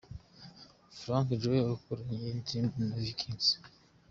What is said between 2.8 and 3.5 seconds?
na Vickings.